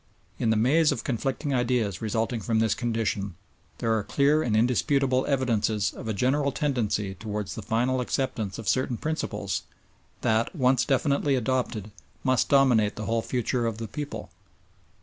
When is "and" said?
4.41-4.57